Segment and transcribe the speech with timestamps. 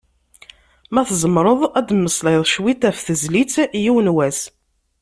[0.93, 3.53] Ma tzemmreḍ ad d-temmeslayeḍ cwiṭ ɣef tezlit
[3.83, 4.39] "Yiwen wass".